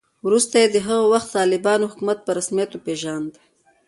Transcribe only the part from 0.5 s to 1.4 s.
یې د هغه وخت د